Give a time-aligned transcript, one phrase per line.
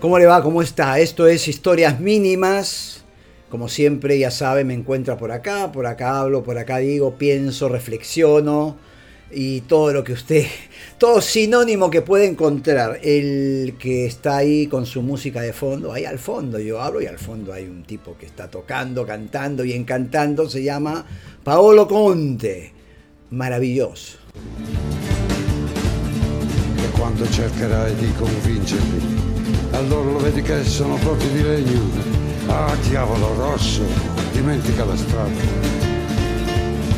[0.00, 0.42] ¿Cómo le va?
[0.42, 0.98] ¿Cómo está?
[0.98, 3.04] Esto es Historias Mínimas.
[3.50, 7.68] Como siempre, ya sabe, me encuentra por acá, por acá hablo, por acá digo, pienso,
[7.68, 8.78] reflexiono
[9.30, 10.46] y todo lo que usted,
[10.98, 12.98] todo sinónimo que puede encontrar.
[13.02, 17.06] El que está ahí con su música de fondo, ahí al fondo yo hablo y
[17.06, 21.04] al fondo hay un tipo que está tocando, cantando y encantando, se llama
[21.44, 22.72] Paolo Conte.
[23.32, 24.16] Maravilloso.
[26.78, 29.19] E quando cercherai di convincerli,
[29.80, 31.80] allora lo vedi che sono proprio di legno.
[32.48, 33.82] Ah, diavolo rosso,
[34.32, 35.30] dimentica la strada.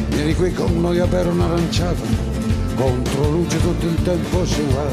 [0.08, 2.02] Vieni qui con noi a bere un'aranciata,
[2.74, 4.86] contro luce tutto il tempo si va.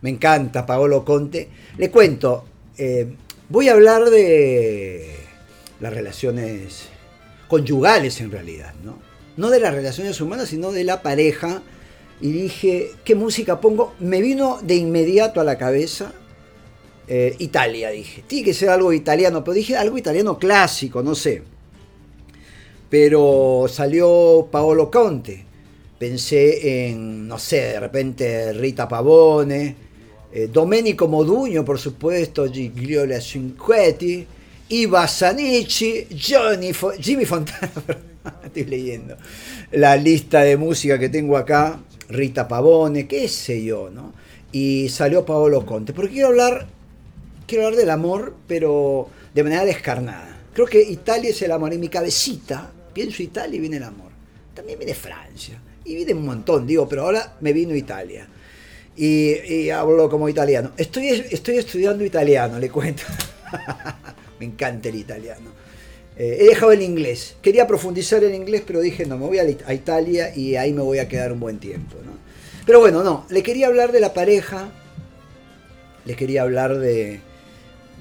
[0.00, 1.48] Me encanta Paolo Conte.
[1.76, 2.44] Le cuento,
[2.76, 3.16] eh,
[3.48, 5.16] voy a hablar de
[5.80, 6.90] las relaciones
[7.48, 9.00] conyugales en realidad, ¿no?
[9.36, 11.62] No de las relaciones humanas, sino de la pareja.
[12.22, 13.94] Y dije, ¿qué música pongo?
[13.98, 16.12] Me vino de inmediato a la cabeza
[17.08, 18.22] eh, Italia, dije.
[18.26, 21.42] Tiene que ser algo italiano, pero dije algo italiano clásico, no sé.
[22.88, 25.44] Pero salió Paolo Conte.
[25.98, 29.76] Pensé en, no sé, de repente Rita Pavone,
[30.32, 34.26] eh, Domenico Modugno, por supuesto, Gigliola Cinquetti,
[34.68, 37.70] Iva Sanici, Johnny Jimmy Fontana,
[38.44, 39.16] estoy leyendo
[39.72, 41.78] la lista de música que tengo acá,
[42.12, 44.12] Rita Pavone, qué sé yo, ¿no?
[44.52, 46.66] Y salió Paolo Conte, porque quiero hablar,
[47.46, 50.40] quiero hablar del amor, pero de manera descarnada.
[50.52, 54.12] Creo que Italia es el amor, en mi cabecita pienso Italia y viene el amor.
[54.54, 58.28] También viene Francia, y viene un montón, digo, pero ahora me vino Italia.
[58.94, 60.72] Y, hablo como italiano.
[60.76, 63.04] Estoy, estoy estudiando italiano, le cuento.
[64.38, 65.50] me encanta el italiano.
[66.16, 67.36] Eh, he dejado el inglés.
[67.42, 70.98] Quería profundizar en inglés, pero dije, no, me voy a, Italia y ahí me voy
[70.98, 71.96] a quedar un buen tiempo.
[72.04, 72.12] ¿no?
[72.66, 74.70] Pero bueno, no, le quería hablar de la pareja,
[76.04, 77.20] le quería hablar de,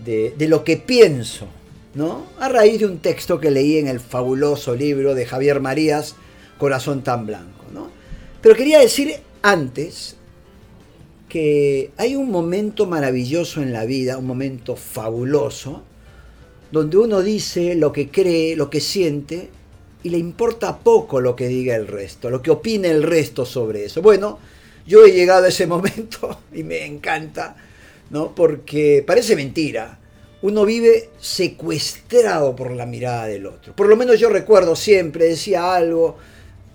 [0.04, 1.48] de, de lo que pienso,
[1.94, 2.26] ¿no?
[2.40, 6.16] A raíz de un texto que leí en el fabuloso libro de Javier Marías,
[6.58, 7.90] Corazón tan blanco, ¿no?
[8.42, 10.16] Pero quería decir antes
[11.28, 15.84] que hay un momento maravilloso en la vida, un momento fabuloso,
[16.72, 19.50] donde uno dice lo que cree, lo que siente,
[20.04, 23.86] y le importa poco lo que diga el resto, lo que opine el resto sobre
[23.86, 24.02] eso.
[24.02, 24.40] Bueno,
[24.88, 27.56] yo he llegado a ese momento y me encanta,
[28.10, 28.34] ¿no?
[28.34, 30.00] Porque parece mentira.
[30.44, 33.76] Uno vive secuestrado por la mirada del otro.
[33.76, 36.18] Por lo menos yo recuerdo siempre, decía algo,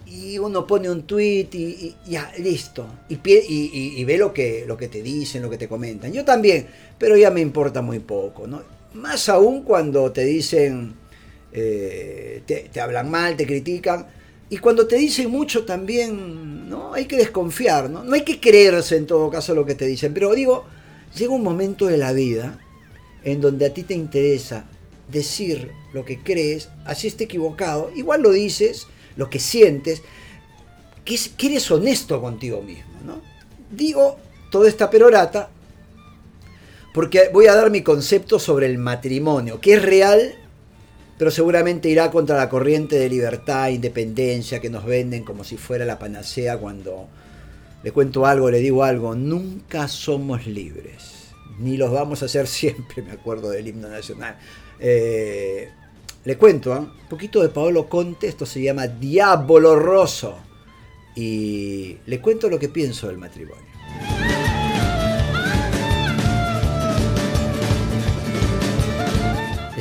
[0.06, 2.86] y uno pone un tweet y, ya, listo.
[3.08, 6.12] Y- y ve lo que, lo que te dicen, lo que te comentan.
[6.12, 8.62] Yo también, pero ya me importa muy poco, ¿no?
[8.96, 10.94] Más aún cuando te dicen,
[11.52, 14.06] eh, te, hablan mal, te critican.
[14.48, 16.94] Y cuando te dicen mucho también, ¿no?
[16.94, 18.04] Hay que desconfiar, ¿no?
[18.04, 20.14] No hay que creerse en todo caso lo que te dicen.
[20.14, 20.64] Pero digo,
[21.16, 22.58] llega un momento de la vida
[23.22, 24.64] en donde a ti te interesa
[25.10, 28.86] decir lo que crees, así esté equivocado, igual lo dices,
[29.16, 30.02] lo que sientes,
[31.04, 33.20] que, que eres honesto contigo mismo, ¿no?
[33.70, 34.18] Digo
[34.50, 35.50] toda esta perorata
[36.96, 40.34] porque voy a dar mi concepto sobre el matrimonio, que es real,
[41.18, 45.84] pero seguramente irá contra la corriente de libertad, independencia que nos venden como si fuera
[45.84, 47.06] la panacea cuando
[47.82, 53.02] le cuento algo, le digo algo, nunca somos libres, ni los vamos a hacer siempre,
[53.02, 54.38] me acuerdo del himno nacional.
[54.80, 55.68] Eh,
[56.24, 56.78] le cuento ¿ah?
[56.78, 60.34] un poquito de Paolo Conte, esto se llama Diablo Rosso,
[61.14, 63.75] y le cuento lo que pienso del matrimonio.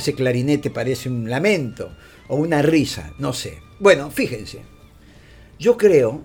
[0.05, 1.89] Ese clarinete parece un lamento
[2.27, 3.57] o una risa, no sé.
[3.79, 4.59] Bueno, fíjense,
[5.57, 6.21] yo creo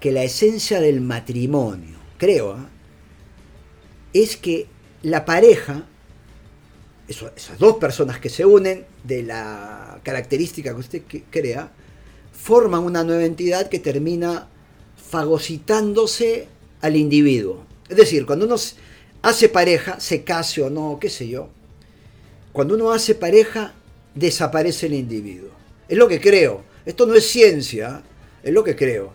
[0.00, 2.68] que la esencia del matrimonio, creo, ¿ah?
[4.12, 4.66] es que
[5.00, 5.86] la pareja,
[7.08, 11.72] esas dos personas que se unen de la característica que usted crea,
[12.34, 14.46] forman una nueva entidad que termina
[15.08, 16.48] fagocitándose
[16.82, 17.64] al individuo.
[17.88, 18.56] Es decir, cuando uno
[19.22, 21.48] hace pareja, se case o no, qué sé yo,
[22.52, 23.74] cuando uno hace pareja,
[24.14, 25.50] desaparece el individuo.
[25.88, 26.64] Es lo que creo.
[26.84, 28.02] Esto no es ciencia,
[28.42, 29.12] es lo que creo.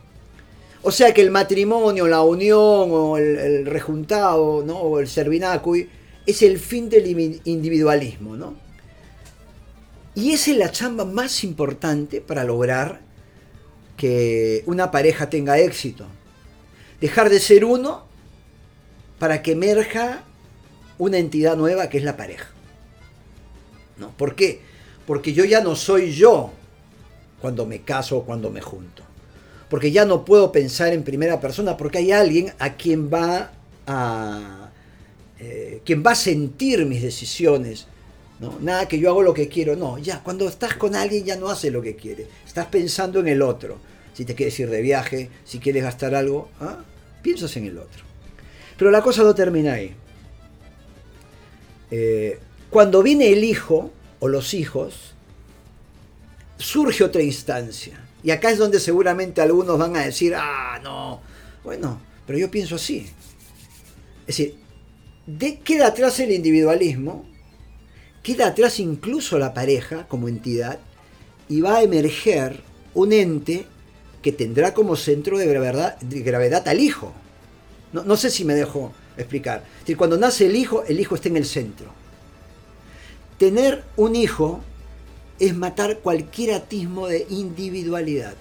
[0.81, 4.77] O sea que el matrimonio, la unión o el, rejuntado, ¿no?
[4.77, 5.89] o el servinacui,
[6.25, 7.07] es el fin del
[7.43, 8.55] individualismo, ¿no?
[10.15, 13.01] Y esa es la chamba más importante para lograr
[13.97, 16.05] que una pareja tenga éxito.
[17.01, 18.05] Dejar de ser uno
[19.19, 20.23] para que emerja
[20.97, 22.54] una entidad nueva que es la pareja.
[23.97, 24.11] ¿No?
[24.11, 24.61] ¿Por qué?
[25.05, 26.51] Porque yo ya no soy yo
[27.41, 29.03] cuando me caso o cuando me junto.
[29.69, 33.51] Porque ya no puedo pensar en primera persona porque hay alguien a quien va
[33.87, 34.65] a
[35.39, 37.87] eh, quien va a sentir mis decisiones.
[38.39, 38.57] ¿no?
[38.61, 41.49] Nada que yo hago lo que quiero, no, ya, cuando estás con alguien ya no
[41.49, 43.77] haces lo que quieres, estás pensando en el otro.
[44.13, 46.77] Si te quieres ir de viaje, si quieres gastar algo, ¿ah?
[47.21, 48.03] piensas en el otro.
[48.77, 49.93] Pero la cosa no termina ahí.
[51.91, 52.39] Eh,
[52.75, 53.89] cuando viene el hijo
[54.19, 55.13] o los hijos,
[56.57, 57.97] surge otra instancia.
[58.21, 61.21] Y acá es donde seguramente algunos van a decir, ah, no,
[61.63, 63.07] bueno, pero yo pienso así.
[64.27, 64.57] Es decir,
[65.25, 67.25] de, queda atrás el individualismo,
[68.21, 70.77] queda atrás incluso la pareja como entidad,
[71.47, 72.61] y va a emerger
[72.93, 73.67] un ente
[74.21, 77.13] que tendrá como centro de gravedad, de al hijo.
[77.93, 79.63] No, no, sé si me dejo explicar.
[79.75, 82.03] Es decir, cuando nace el hijo, el hijo está en el centro.
[83.37, 84.61] Tener un hijo
[85.39, 88.35] es matar cualquier atismo de individualidad.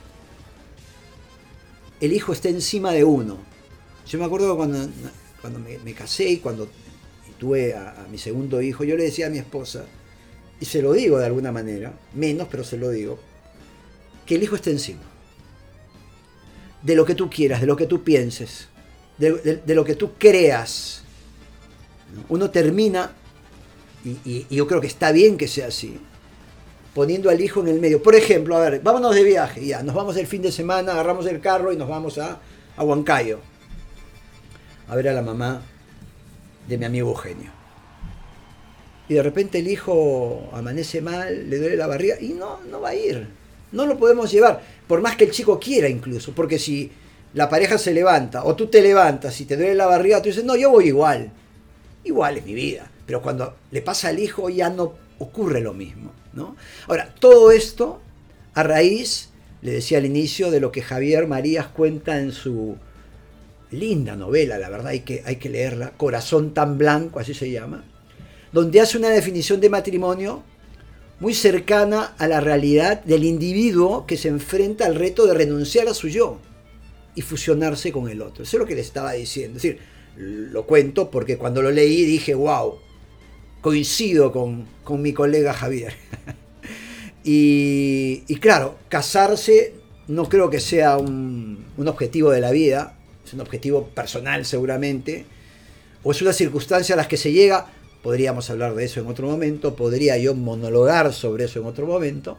[2.01, 3.39] El hijo está encima de uno.
[4.07, 4.87] Yo me acuerdo cuando,
[5.41, 6.69] cuando me, casé y cuando
[7.39, 9.85] tuve a, mi segundo hijo, yo le decía a mi esposa,
[10.61, 13.19] y se lo digo de alguna manera, menos, pero se lo digo,
[14.27, 15.03] que el hijo está encima.
[16.83, 18.69] De lo que tú quieras, de lo que tú pienses,
[19.19, 21.03] de, de, de lo que tú creas.
[22.29, 23.13] Uno termina,
[24.05, 25.99] y, yo creo que está bien que sea así,
[26.95, 28.03] poniendo al hijo en el medio.
[28.03, 31.27] Por ejemplo, a ver, vámonos de viaje, ya, nos vamos el fin de semana, agarramos
[31.27, 32.39] el carro y nos vamos a,
[32.77, 33.41] a Huancayo.
[34.89, 35.63] A ver a la mamá
[36.69, 37.51] de mi amigo Eugenio.
[39.09, 42.91] Y de repente el hijo amanece mal, le duele la barriga y no, no va
[42.91, 43.27] a ir.
[43.73, 46.91] No lo podemos llevar, por más que el chico quiera incluso, porque si
[47.35, 50.45] la pareja se levanta o tú te levantas y te duele la barriga, tú dices,
[50.45, 51.33] no, yo voy igual.
[52.05, 52.91] Igual es mi vida.
[53.07, 56.13] Pero cuando le pasa al hijo ya no ocurre lo mismo.
[56.33, 56.57] ¿no?
[56.89, 58.01] Ahora, todo esto
[58.55, 59.31] a raíz,
[59.63, 62.77] le decía al inicio, de lo que Javier Marías cuenta en su
[63.71, 67.85] linda novela, la verdad hay que, hay que leerla, Corazón tan blanco, así se llama,
[68.53, 70.45] donde hace una definición de matrimonio
[71.19, 75.95] muy cercana a la realidad del individuo que se enfrenta al reto de renunciar a
[75.95, 76.39] su yo
[77.15, 78.45] y fusionarse con el otro.
[78.45, 79.57] Eso es lo que le estaba diciendo.
[79.57, 79.81] Es decir,
[80.17, 82.79] lo cuento porque cuando lo leí dije, wow,
[83.65, 85.95] coincido con, con mi colega Javier.
[87.25, 89.73] y, claro, casarse
[90.07, 95.25] no creo que sea un, un, objetivo de la vida, es un objetivo personal seguramente,
[96.03, 97.73] o es una circunstancia a las que se llega,
[98.03, 102.37] podríamos hablar de eso en otro momento, podría yo monologar sobre eso en otro momento,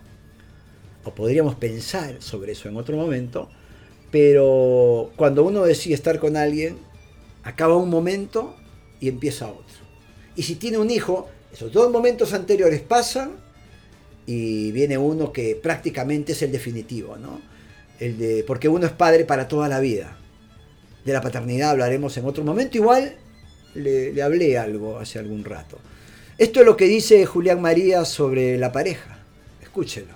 [1.05, 3.49] o podríamos pensar sobre eso en otro momento,
[4.11, 6.77] pero cuando uno decide estar con alguien,
[7.41, 8.55] acaba un momento
[8.99, 9.84] y empieza otro.
[10.35, 13.31] Y si tiene un hijo, esos dos momentos anteriores pasan
[14.25, 17.39] y viene uno que prácticamente es el definitivo, ¿no?
[17.99, 20.17] El de, porque uno es padre para toda la vida.
[21.05, 22.77] De la paternidad hablaremos en otro momento.
[22.77, 23.15] Igual
[23.75, 25.77] le, le hablé algo hace algún rato.
[26.37, 29.19] Esto es lo que dice Julián María sobre la pareja.
[29.61, 30.13] Escúchelo.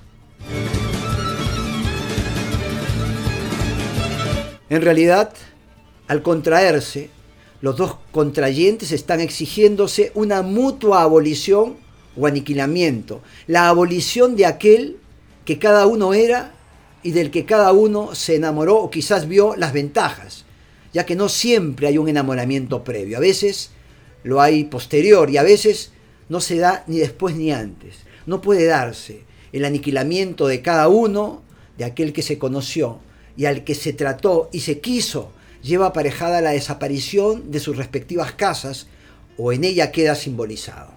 [4.69, 5.33] En realidad,
[6.07, 7.09] al contraerse,
[7.61, 11.77] los dos contrayentes están exigiéndose una mutua abolición
[12.15, 14.97] o aniquilamiento, la abolición de aquel
[15.45, 16.53] que cada uno era
[17.03, 20.45] y del que cada uno se enamoró o quizás vio las ventajas,
[20.93, 23.71] ya que no siempre hay un enamoramiento previo, a veces
[24.23, 25.91] lo hay posterior y a veces
[26.27, 27.97] no se da ni después ni antes.
[28.25, 31.41] No puede darse el aniquilamiento de cada uno
[31.77, 32.99] de aquel que se conoció
[33.37, 38.33] y al que se trató y se quiso lleva aparejada la desaparición de sus respectivas
[38.33, 38.87] casas
[39.37, 40.91] o en ella queda simbolizado.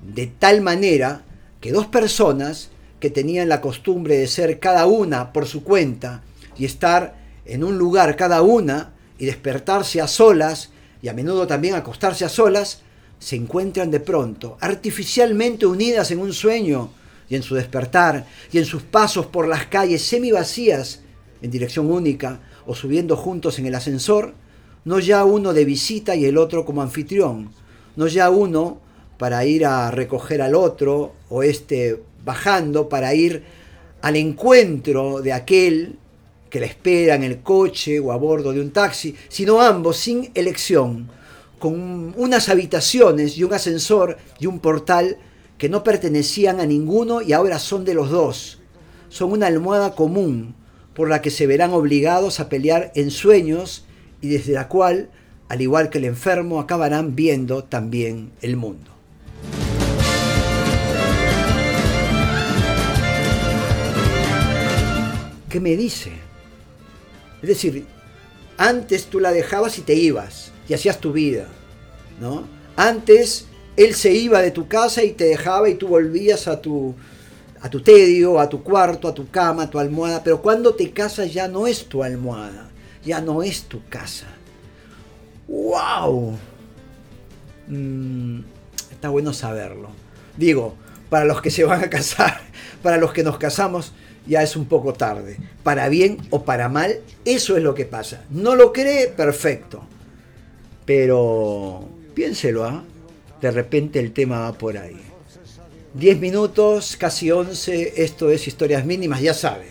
[0.00, 1.22] De tal manera
[1.60, 2.70] que dos personas
[3.00, 6.22] que tenían la costumbre de ser cada una por su cuenta
[6.56, 10.70] y estar en un lugar cada una y despertarse a solas
[11.02, 12.82] y a menudo también acostarse a solas,
[13.18, 16.92] se encuentran de pronto artificialmente unidas en un sueño
[17.28, 21.00] y en su despertar y en sus pasos por las calles semi vacías
[21.42, 24.34] en dirección única o subiendo juntos en el ascensor,
[24.84, 27.50] no ya uno de visita y el otro como anfitrión,
[27.96, 28.78] no ya uno
[29.16, 33.42] para ir a recoger al otro o este bajando para ir
[34.02, 35.96] al encuentro de aquel
[36.50, 40.30] que la espera en el coche o a bordo de un taxi, sino ambos sin
[40.34, 41.08] elección,
[41.58, 45.16] con unas habitaciones y un ascensor y un portal
[45.56, 48.60] que no pertenecían a ninguno y ahora son de los dos.
[49.08, 50.54] Son una almohada común,
[50.98, 53.84] por la que se verán obligados a pelear en sueños
[54.20, 55.10] y desde la cual,
[55.48, 58.90] al igual que el enfermo, acabarán viendo también el mundo.
[65.48, 66.10] ¿Qué me dice?
[67.42, 67.86] Es decir,
[68.56, 71.46] antes tú la dejabas y te ibas y hacías tu vida.
[72.20, 72.42] ¿no?
[72.74, 76.96] Antes él se iba de tu casa y te dejaba y tú volvías a tu,
[77.60, 80.90] a tu tedio, a tu cuarto, a tu cama, a tu almohada, pero cuando te
[80.90, 82.68] casas ya no es tu almohada,
[83.04, 84.26] ya no es tu casa.
[85.46, 86.36] ¡Wow!
[87.68, 88.40] Mm,
[88.90, 89.88] está bueno saberlo.
[90.36, 90.74] Digo,
[91.10, 92.40] para los que se van a casar,
[92.82, 93.92] para los que nos casamos,
[94.26, 95.38] ya es un poco tarde.
[95.62, 98.24] Para bien o para mal, eso es lo que pasa.
[98.30, 99.82] No lo cree, perfecto.
[100.84, 102.84] Pero piénselo, ¿ah?
[103.40, 105.07] de repente el tema va por ahí.
[105.98, 109.64] 10 minutos, casi 11, esto es historias mínimas, ya sabe.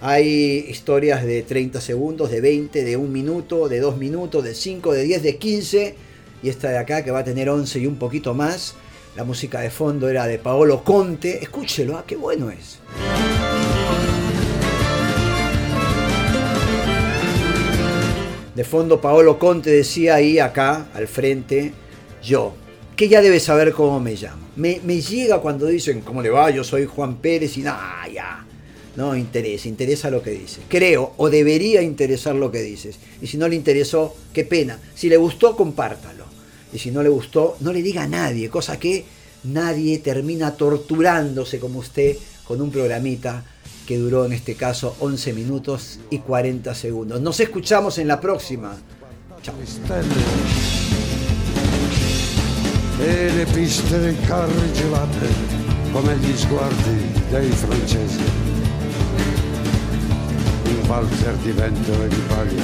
[0.00, 4.92] Hay historias de 30 segundos, de 20, de 1 minuto, de 2 minutos, de 5,
[4.92, 5.94] de 10, de 15.
[6.42, 8.74] Y esta de acá que va a tener 11 y un poquito más.
[9.14, 11.40] La música de fondo era de Paolo Conte.
[11.40, 12.04] Escúchelo, ¿ah?
[12.04, 12.80] qué bueno es.
[18.56, 21.72] De fondo Paolo Conte decía ahí acá, al frente,
[22.20, 22.54] yo,
[22.96, 24.42] que ya debe saber cómo me llamo.
[24.56, 26.50] Me, llega cuando dicen, ¿cómo le va?
[26.50, 28.44] Yo soy Juan Pérez y nada, ya.
[28.96, 30.60] No interesa, interesa lo que dices.
[30.68, 32.96] Creo, o debería interesar lo que dices.
[33.20, 34.78] Y si no le interesó, qué pena.
[34.94, 36.24] Si le gustó, compártalo.
[36.72, 39.04] Y si no le gustó, no le diga a nadie, cosa que
[39.44, 43.44] nadie termina torturándose como usted con un programita
[43.86, 47.20] que duró en este caso 11 minutos y 40 segundos.
[47.20, 48.76] Nos escuchamos en la próxima.
[49.42, 49.54] Chao.
[53.34, 53.98] Le piste
[54.72, 55.28] gelate
[55.90, 58.22] come gli sguardi dei francesi.
[60.66, 62.62] Un valzer di vento e di paglia,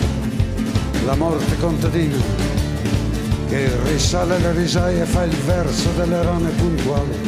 [1.06, 2.16] la morte contadina
[3.48, 7.18] che risale le risaie e fa il verso delle rane puntuali.